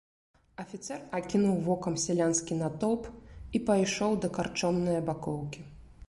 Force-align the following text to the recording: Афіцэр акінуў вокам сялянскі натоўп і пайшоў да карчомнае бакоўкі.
Афіцэр 0.61 1.01
акінуў 1.17 1.57
вокам 1.67 1.97
сялянскі 2.03 2.57
натоўп 2.61 3.03
і 3.59 3.61
пайшоў 3.67 4.17
да 4.23 4.31
карчомнае 4.39 4.97
бакоўкі. 5.11 5.61